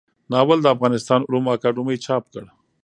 [0.31, 2.45] ناول د افغانستان علومو اکاډمۍ چاپ کړ.